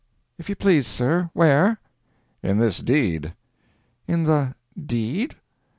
[0.39, 1.77] "If you please, sir, where?"
[2.41, 3.35] "In this deed."
[4.07, 5.35] "In the—deed?"